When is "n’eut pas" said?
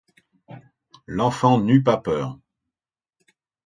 1.61-1.95